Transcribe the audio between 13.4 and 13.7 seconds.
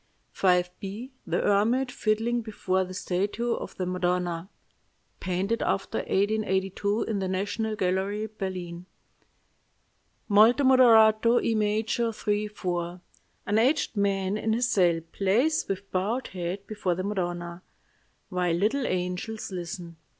An